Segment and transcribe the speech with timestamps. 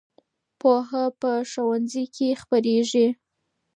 [0.59, 3.07] پوهه په ښوونځي کې خپرېږي.